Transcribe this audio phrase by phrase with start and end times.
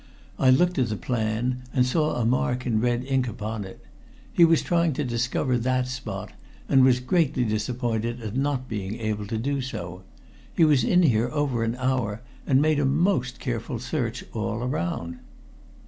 [0.39, 3.85] I looked at the plan, and saw a mark in red ink upon it.
[4.33, 6.31] He was trying to discover that spot,
[6.67, 10.01] and was greatly disappointed at not being able to do so.
[10.55, 15.19] He was in here over an hour, and made a most careful search all around."